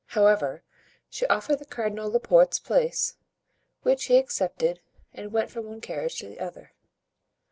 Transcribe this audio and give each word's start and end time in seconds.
However, 0.17 0.63
she 1.11 1.27
offered 1.27 1.59
the 1.59 1.65
cardinal 1.65 2.09
Laporte's 2.11 2.57
place, 2.57 3.17
which 3.83 4.05
he 4.05 4.17
accepted 4.17 4.81
and 5.13 5.31
went 5.31 5.51
from 5.51 5.67
one 5.67 5.79
carriage 5.79 6.17
to 6.17 6.27
the 6.27 6.39
other. 6.39 6.73